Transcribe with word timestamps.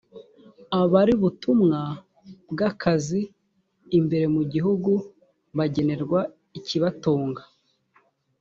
abari 0.79 1.13
butumwa 1.21 1.79
bw 2.51 2.59
akazi 2.69 3.21
imbere 3.97 4.25
mu 4.35 4.41
gihugu 4.53 4.91
bagenerwa 5.57 6.19
ikibatunga 6.57 7.41